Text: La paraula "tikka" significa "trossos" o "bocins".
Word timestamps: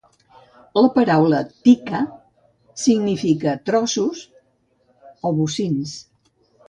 La 0.77 0.83
paraula 0.95 1.41
"tikka" 1.67 1.99
significa 2.85 3.53
"trossos" 3.71 4.25
o 5.31 5.37
"bocins". 5.43 5.95